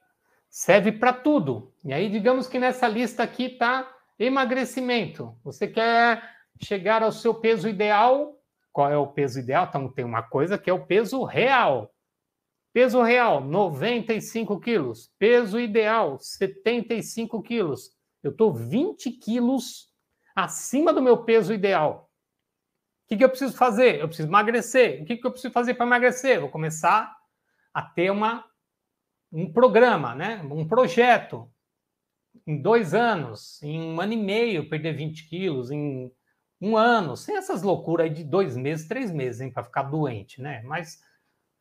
[0.47, 1.73] Serve para tudo.
[1.83, 5.35] E aí, digamos que nessa lista aqui está emagrecimento.
[5.43, 6.21] Você quer
[6.61, 8.36] chegar ao seu peso ideal
[8.77, 9.65] qual é o peso ideal?
[9.67, 11.91] Então, tem uma coisa que é o peso real.
[12.71, 15.11] Peso real, 95 quilos.
[15.17, 17.89] Peso ideal, 75 quilos.
[18.21, 19.91] Eu estou 20 quilos
[20.35, 22.07] acima do meu peso ideal.
[23.05, 23.99] O que, que eu preciso fazer?
[23.99, 25.01] Eu preciso emagrecer.
[25.01, 26.39] O que, que eu preciso fazer para emagrecer?
[26.39, 27.17] Vou começar
[27.73, 28.45] a ter uma,
[29.31, 30.39] um programa, né?
[30.43, 31.51] um projeto.
[32.45, 36.11] Em dois anos, em um ano e meio, perder 20 quilos, em
[36.59, 40.61] um ano, sem essas loucuras aí de dois meses, três meses, para ficar doente, né?
[40.63, 40.99] Mas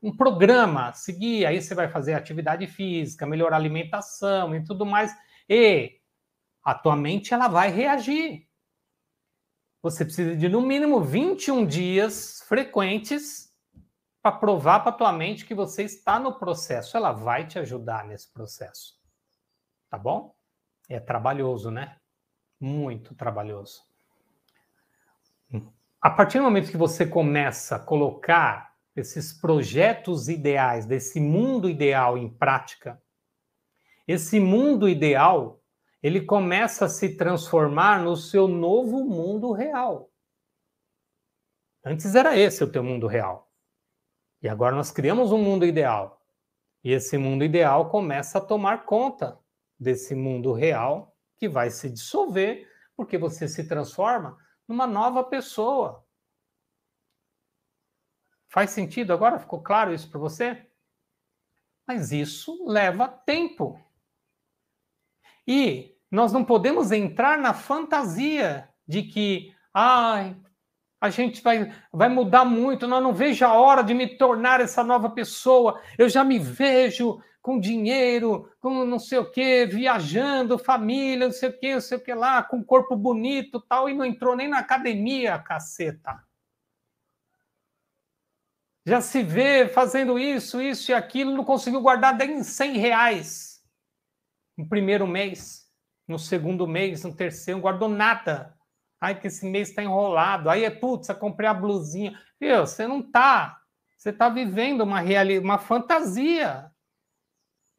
[0.02, 5.14] um programa, seguir, aí você vai fazer atividade física, melhorar a alimentação e tudo mais,
[5.48, 6.00] e
[6.62, 8.46] a tua mente ela vai reagir.
[9.82, 13.54] Você precisa de no mínimo 21 dias frequentes
[14.20, 16.96] para provar para tua mente que você está no processo.
[16.96, 18.98] Ela vai te ajudar nesse processo.
[19.88, 20.34] Tá bom?
[20.88, 21.96] É trabalhoso, né?
[22.58, 23.80] Muito trabalhoso.
[26.06, 32.16] A partir do momento que você começa a colocar esses projetos ideais, desse mundo ideal
[32.16, 33.02] em prática,
[34.06, 35.60] esse mundo ideal,
[36.00, 40.08] ele começa a se transformar no seu novo mundo real.
[41.84, 43.50] Antes era esse o teu mundo real.
[44.40, 46.22] E agora nós criamos um mundo ideal.
[46.84, 49.36] E esse mundo ideal começa a tomar conta
[49.76, 52.64] desse mundo real que vai se dissolver
[52.96, 54.38] porque você se transforma
[54.68, 56.04] numa nova pessoa.
[58.48, 59.38] Faz sentido agora?
[59.38, 60.66] Ficou claro isso para você?
[61.86, 63.80] Mas isso leva tempo.
[65.46, 70.36] E nós não podemos entrar na fantasia de que, ai,
[71.00, 74.82] a gente vai, vai mudar muito, eu não vejo a hora de me tornar essa
[74.82, 81.26] nova pessoa, eu já me vejo com dinheiro, com não sei o quê, viajando, família,
[81.26, 84.04] não sei o quê, não sei o que lá, com corpo bonito tal, e não
[84.04, 86.20] entrou nem na academia, caceta.
[88.84, 93.64] Já se vê fazendo isso, isso e aquilo, não conseguiu guardar nem 100 reais
[94.58, 95.70] no primeiro mês,
[96.08, 98.58] no segundo mês, no terceiro, não guardou nada.
[99.00, 100.50] Ai, que esse mês está enrolado.
[100.50, 102.20] Aí é, putz, eu comprei a blusinha.
[102.40, 103.60] Viu, você não tá.
[103.96, 106.72] Você está vivendo uma, realidade, uma fantasia.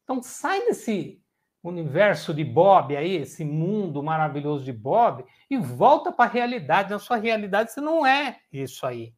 [0.07, 1.21] Então sai desse
[1.61, 6.91] universo de Bob aí, esse mundo maravilhoso de Bob, e volta para a realidade.
[6.91, 9.13] Na sua realidade, você não é isso aí.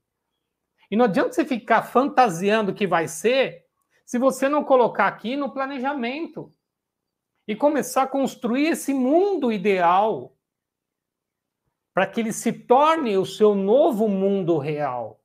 [0.90, 3.68] E não adianta você ficar fantasiando o que vai ser
[4.04, 6.52] se você não colocar aqui no planejamento
[7.48, 10.36] e começar a construir esse mundo ideal
[11.94, 15.19] para que ele se torne o seu novo mundo real.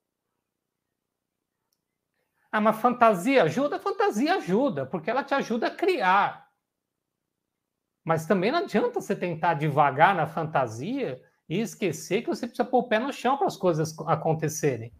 [2.54, 3.80] Ah, mas fantasia ajuda?
[3.80, 6.48] Fantasia ajuda, porque ela te ajuda a criar.
[8.04, 12.78] Mas também não adianta você tentar devagar na fantasia e esquecer que você precisa pôr
[12.78, 14.94] o pé no chão para as coisas acontecerem.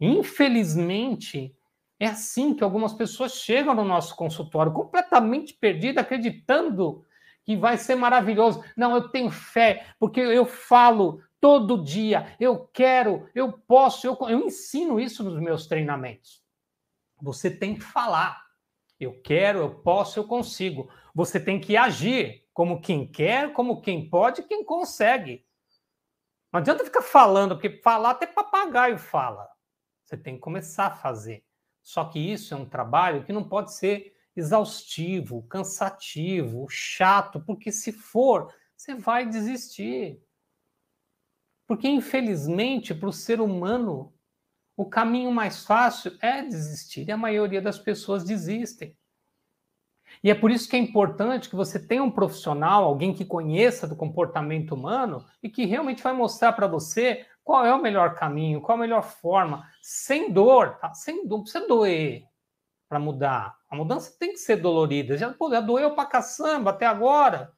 [0.00, 1.54] Infelizmente,
[1.98, 7.04] é assim que algumas pessoas chegam no nosso consultório, completamente perdidas, acreditando
[7.44, 8.64] que vai ser maravilhoso.
[8.74, 14.46] Não, eu tenho fé, porque eu falo todo dia, eu quero, eu posso, eu, eu
[14.46, 16.42] ensino isso nos meus treinamentos.
[17.20, 18.44] Você tem que falar.
[18.98, 20.90] Eu quero, eu posso, eu consigo.
[21.14, 25.46] Você tem que agir como quem quer, como quem pode, quem consegue.
[26.52, 29.48] Não adianta ficar falando, porque falar até papagaio fala.
[30.04, 31.44] Você tem que começar a fazer.
[31.82, 37.92] Só que isso é um trabalho que não pode ser exaustivo, cansativo, chato, porque se
[37.92, 40.20] for, você vai desistir.
[41.70, 44.12] Porque, infelizmente, para o ser humano,
[44.76, 48.98] o caminho mais fácil é desistir, e a maioria das pessoas desistem.
[50.20, 53.86] E é por isso que é importante que você tenha um profissional, alguém que conheça
[53.86, 58.60] do comportamento humano e que realmente vai mostrar para você qual é o melhor caminho,
[58.60, 60.92] qual a melhor forma, sem dor, tá?
[60.92, 62.24] Sem dor, não precisa doer
[62.88, 63.56] para mudar.
[63.68, 65.16] A mudança tem que ser dolorida.
[65.16, 67.52] Já, pô, já doeu para caçamba até agora.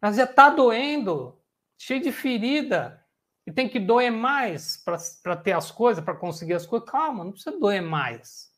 [0.00, 1.36] Mas já está doendo,
[1.78, 3.00] cheio de ferida.
[3.46, 4.82] E tem que doer mais
[5.22, 6.88] para ter as coisas, para conseguir as coisas.
[6.88, 8.50] Calma, não precisa doer mais.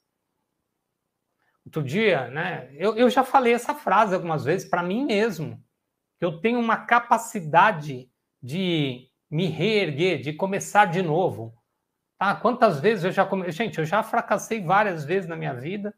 [1.65, 2.73] Outro dia, né?
[2.75, 5.61] Eu, eu já falei essa frase algumas vezes para mim mesmo.
[6.19, 8.09] Que eu tenho uma capacidade
[8.41, 11.53] de me reerguer, de começar de novo.
[12.17, 12.37] Tá?
[12.37, 13.51] Quantas vezes eu já come...
[13.51, 15.93] gente, eu já fracassei várias vezes na minha vida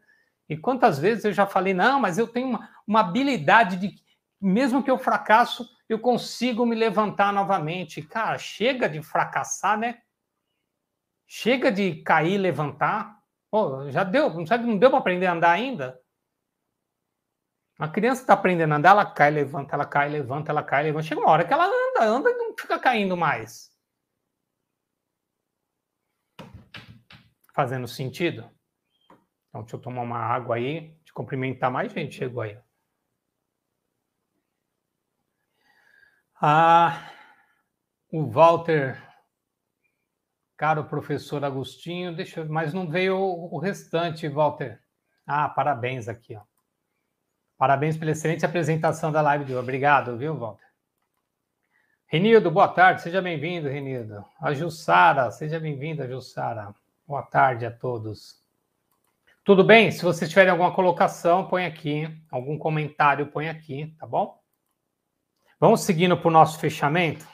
[0.49, 3.95] e quantas vezes eu já falei não, mas eu tenho uma, uma habilidade de
[4.41, 8.03] mesmo que eu fracasso, eu consigo me levantar novamente.
[8.03, 10.03] Cara, chega de fracassar, né?
[11.27, 13.19] Chega de cair, levantar.
[13.51, 15.99] Pô, já deu, não sabe, não deu para aprender a andar ainda?
[17.79, 21.07] A criança está aprendendo a andar, ela cai, levanta, ela cai, levanta, ela cai, levanta.
[21.07, 23.71] Chega uma hora que ela anda, anda e não fica caindo mais.
[27.55, 28.51] Fazendo sentido?
[29.49, 32.59] Então, deixa eu tomar uma água aí, te cumprimentar mais gente chegou aí.
[36.41, 37.11] Ah,
[38.13, 38.97] o Walter,
[40.57, 44.81] caro professor Agostinho, deixa, mas não veio o, restante, Walter.
[45.27, 46.43] Ah, parabéns aqui, ó.
[47.57, 49.63] Parabéns pela excelente apresentação da live de hoje.
[49.63, 50.65] Obrigado, viu, Walter?
[52.07, 54.25] Renildo, boa tarde, seja bem-vindo, Renildo.
[54.41, 56.73] A Jussara, seja bem-vinda, Jussara.
[57.05, 58.41] Boa tarde a todos.
[59.43, 59.91] Tudo bem?
[59.91, 62.09] Se vocês tiverem alguma colocação, põe aqui.
[62.31, 64.39] Algum comentário, põe aqui, tá bom?
[65.61, 67.27] Vamos seguindo para o nosso fechamento.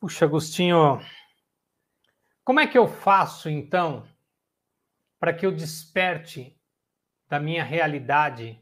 [0.00, 1.00] Puxa, Agostinho,
[2.42, 4.04] Como é que eu faço, então,
[5.20, 6.60] para que eu desperte
[7.28, 8.60] da minha realidade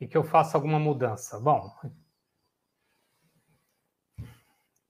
[0.00, 1.38] e que eu faça alguma mudança?
[1.38, 1.70] Bom,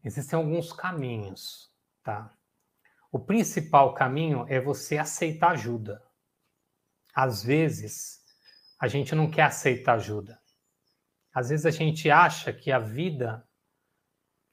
[0.04, 1.68] existem alguns caminhos,
[2.04, 2.32] tá?
[3.10, 6.00] O principal caminho é você aceitar ajuda.
[7.12, 8.24] Às vezes,
[8.78, 10.43] a gente não quer aceitar ajuda.
[11.34, 13.44] Às vezes a gente acha que a vida,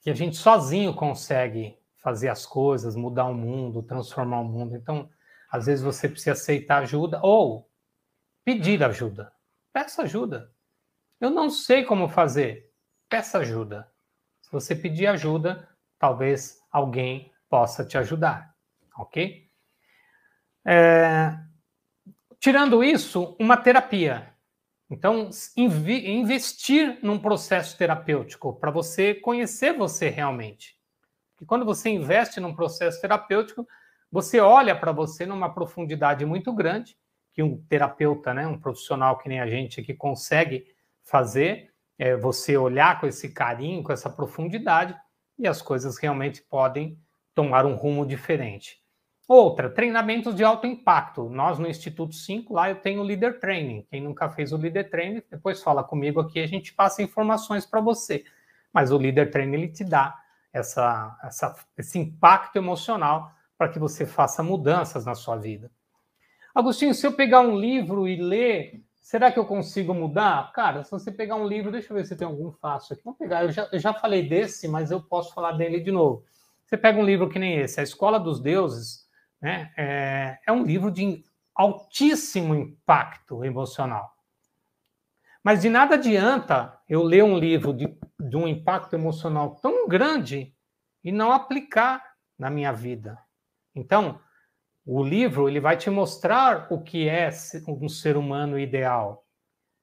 [0.01, 4.75] que a gente sozinho consegue fazer as coisas, mudar o mundo, transformar o mundo.
[4.75, 5.07] Então,
[5.49, 7.69] às vezes você precisa aceitar ajuda ou
[8.43, 9.31] pedir ajuda.
[9.71, 10.51] Peça ajuda.
[11.19, 12.73] Eu não sei como fazer.
[13.07, 13.91] Peça ajuda.
[14.41, 15.69] Se você pedir ajuda,
[15.99, 18.55] talvez alguém possa te ajudar.
[18.97, 19.47] Ok?
[20.65, 21.37] É...
[22.39, 24.30] Tirando isso, uma terapia.
[24.91, 30.75] Então, investir num processo terapêutico para você conhecer você realmente.
[31.33, 33.65] Porque quando você investe num processo terapêutico,
[34.11, 36.97] você olha para você numa profundidade muito grande,
[37.33, 40.65] que um terapeuta, né, um profissional que nem a gente aqui consegue
[41.05, 44.93] fazer, é você olhar com esse carinho, com essa profundidade,
[45.39, 46.99] e as coisas realmente podem
[47.33, 48.80] tomar um rumo diferente.
[49.33, 51.29] Outra, treinamentos de alto impacto.
[51.29, 53.87] Nós no Instituto 5, lá eu tenho o Leader Training.
[53.89, 57.79] Quem nunca fez o Leader Training, depois fala comigo aqui, a gente passa informações para
[57.79, 58.25] você.
[58.73, 60.19] Mas o Leader Training ele te dá
[60.51, 65.71] essa, essa, esse impacto emocional para que você faça mudanças na sua vida.
[66.53, 70.51] Agostinho, se eu pegar um livro e ler, será que eu consigo mudar?
[70.51, 73.03] Cara, se você pegar um livro, deixa eu ver se tem algum fácil aqui.
[73.05, 76.25] Vamos pegar, eu já, eu já falei desse, mas eu posso falar dele de novo.
[76.65, 79.09] Você pega um livro que nem esse, A Escola dos Deuses,
[79.41, 79.73] né?
[79.75, 81.23] É, é um livro de
[81.55, 84.15] altíssimo impacto emocional.
[85.43, 90.55] Mas de nada adianta eu ler um livro de, de um impacto emocional tão grande
[91.03, 92.03] e não aplicar
[92.37, 93.17] na minha vida.
[93.73, 94.19] Então,
[94.85, 97.29] o livro ele vai te mostrar o que é
[97.67, 99.25] um ser humano ideal.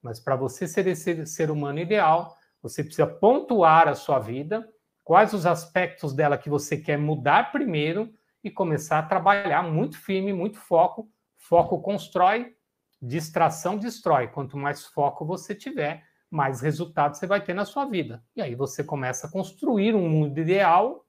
[0.02, 4.68] Mas para você ser esse ser humano ideal, você precisa pontuar a sua vida,
[5.04, 10.32] quais os aspectos dela que você quer mudar primeiro e começar a trabalhar muito firme,
[10.32, 11.10] muito foco.
[11.36, 12.54] Foco constrói,
[13.00, 14.28] distração destrói.
[14.28, 18.22] Quanto mais foco você tiver, mais resultado você vai ter na sua vida.
[18.36, 21.04] E aí você começa a construir um mundo ideal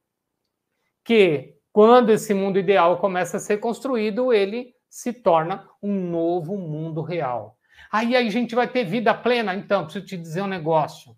[1.03, 7.01] que, quando esse mundo ideal começa a ser construído, ele se torna um novo mundo
[7.01, 7.57] real.
[7.91, 9.55] Aí, a gente vai ter vida plena?
[9.55, 11.15] Então, preciso te dizer um negócio.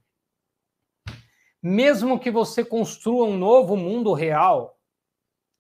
[1.62, 4.80] Mesmo que você construa um novo mundo real,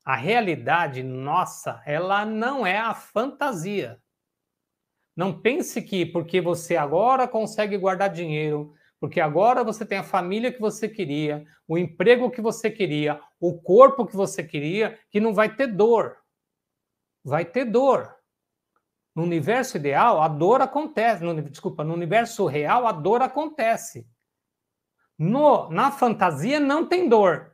[0.03, 4.01] a realidade nossa, ela não é a fantasia.
[5.15, 10.51] Não pense que porque você agora consegue guardar dinheiro, porque agora você tem a família
[10.51, 15.33] que você queria, o emprego que você queria, o corpo que você queria, que não
[15.33, 16.17] vai ter dor.
[17.23, 18.15] Vai ter dor.
[19.15, 21.23] No universo ideal, a dor acontece.
[21.23, 24.07] No, desculpa, no universo real, a dor acontece.
[25.17, 27.51] No, na fantasia, não tem dor.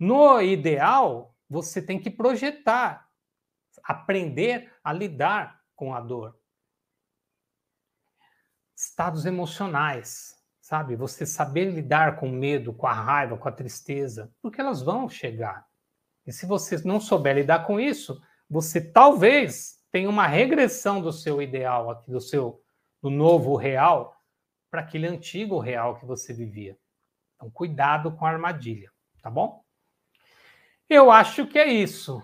[0.00, 3.06] No ideal, você tem que projetar,
[3.84, 6.40] aprender a lidar com a dor.
[8.74, 10.96] Estados emocionais, sabe?
[10.96, 15.06] Você saber lidar com o medo, com a raiva, com a tristeza, porque elas vão
[15.06, 15.66] chegar.
[16.26, 21.42] E se você não souber lidar com isso, você talvez tenha uma regressão do seu
[21.42, 22.62] ideal aqui, do seu
[23.02, 24.16] do novo real,
[24.70, 26.78] para aquele antigo real que você vivia.
[27.34, 28.90] Então, cuidado com a armadilha,
[29.22, 29.62] tá bom?
[30.90, 32.20] Eu acho que é isso.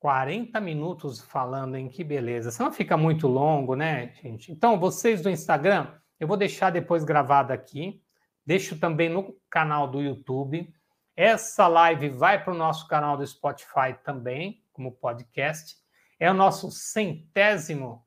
[0.00, 2.50] 40 minutos falando, em que beleza.
[2.50, 4.50] Senão fica muito longo, né, gente?
[4.50, 8.02] Então, vocês do Instagram, eu vou deixar depois gravado aqui.
[8.44, 10.68] Deixo também no canal do YouTube.
[11.14, 15.76] Essa live vai para o nosso canal do Spotify também, como podcast.
[16.18, 18.04] É o nosso centésimo,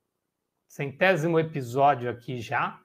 [0.68, 2.78] centésimo episódio aqui já.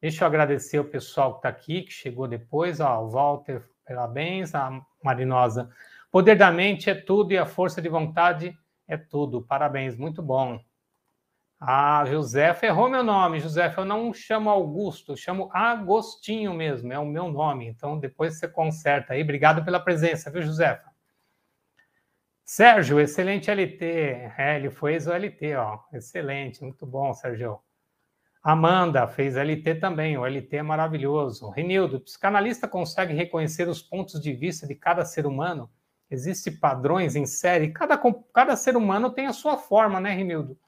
[0.00, 4.54] Deixa eu agradecer o pessoal que está aqui, que chegou depois, ó, o Walter Parabéns,
[4.54, 5.70] a Marinosa.
[6.10, 8.56] Poder da mente é tudo e a força de vontade
[8.86, 9.42] é tudo.
[9.42, 10.60] Parabéns, muito bom.
[11.58, 13.38] Ah, José errou meu nome.
[13.38, 17.68] José, eu não chamo Augusto, chamo Agostinho mesmo, é o meu nome.
[17.68, 19.22] Então depois você conserta aí.
[19.22, 20.82] Obrigado pela presença, viu, José?
[22.44, 23.84] Sérgio, excelente LT.
[24.36, 25.78] É, ele foi ex-LT, ó.
[25.92, 27.60] Excelente, muito bom, Sérgio.
[28.42, 31.48] Amanda fez LT também, o LT é maravilhoso.
[31.50, 35.70] Renildo, psicanalista consegue reconhecer os pontos de vista de cada ser humano?
[36.10, 37.70] Existem padrões em série?
[37.72, 37.96] Cada,
[38.34, 40.58] cada ser humano tem a sua forma, né, Renildo?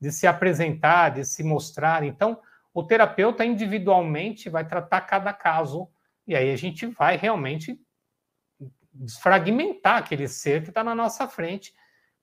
[0.00, 2.02] De se apresentar, de se mostrar.
[2.02, 2.40] Então,
[2.74, 5.88] o terapeuta individualmente vai tratar cada caso,
[6.26, 7.80] e aí a gente vai realmente
[8.92, 11.72] desfragmentar aquele ser que está na nossa frente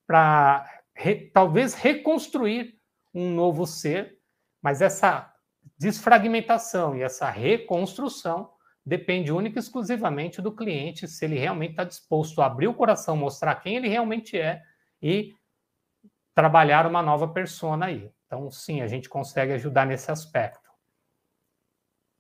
[0.06, 2.78] para re, talvez reconstruir
[3.14, 4.17] um novo ser,
[4.62, 5.34] mas essa
[5.78, 8.50] desfragmentação e essa reconstrução
[8.86, 13.18] depende única e exclusivamente do cliente, se ele realmente está disposto a abrir o coração,
[13.18, 14.62] mostrar quem ele realmente é
[15.02, 15.34] e
[16.34, 18.10] trabalhar uma nova persona aí.
[18.26, 20.68] Então, sim, a gente consegue ajudar nesse aspecto.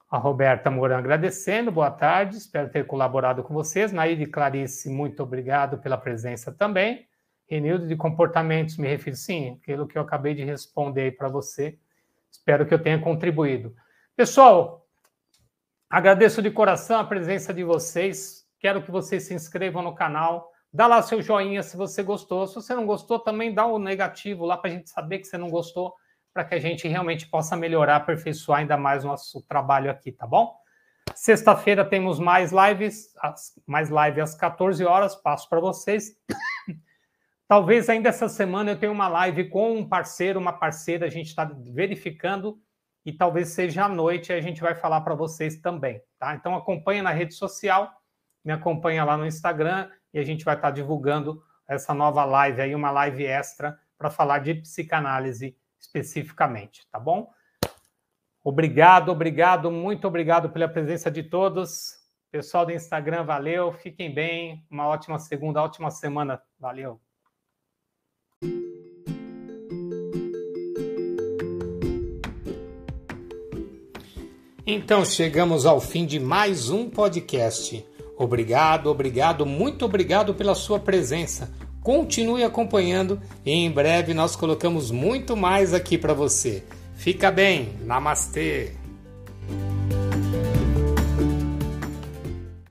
[0.09, 3.91] A Roberta Moura agradecendo, boa tarde, espero ter colaborado com vocês.
[3.91, 7.07] Naide Clarice, muito obrigado pela presença também.
[7.45, 11.77] Renildo de comportamentos, me refiro, sim, aquilo que eu acabei de responder para você.
[12.31, 13.75] Espero que eu tenha contribuído.
[14.15, 14.85] Pessoal,
[15.89, 18.45] agradeço de coração a presença de vocês.
[18.59, 20.51] Quero que vocês se inscrevam no canal.
[20.73, 22.47] Dá lá seu joinha se você gostou.
[22.47, 25.37] Se você não gostou, também dá o negativo lá para a gente saber que você
[25.37, 25.93] não gostou
[26.37, 30.27] para que a gente realmente possa melhorar, aperfeiçoar ainda mais o nosso trabalho aqui, tá
[30.27, 30.55] bom?
[31.15, 33.11] Sexta-feira temos mais lives,
[33.65, 36.15] mais live às 14 horas, passo para vocês.
[37.47, 41.27] Talvez ainda essa semana eu tenha uma live com um parceiro, uma parceira, a gente
[41.27, 42.59] está verificando
[43.05, 46.35] e talvez seja à noite e a gente vai falar para vocês também, tá?
[46.35, 47.89] Então acompanha na rede social,
[48.43, 52.61] me acompanha lá no Instagram e a gente vai estar tá divulgando essa nova live
[52.61, 57.31] aí, uma live extra para falar de psicanálise especificamente, tá bom?
[58.43, 61.95] Obrigado, obrigado, muito obrigado pela presença de todos.
[62.29, 67.06] Pessoal do Instagram, valeu, fiquem bem, uma ótima segunda, ótima semana, valeu.
[74.69, 77.85] Então chegamos ao fim de mais um podcast.
[78.17, 81.49] Obrigado, obrigado, muito obrigado pela sua presença.
[81.81, 86.65] Continue acompanhando e em breve nós colocamos muito mais aqui para você.
[86.97, 88.76] Fica bem, namastê!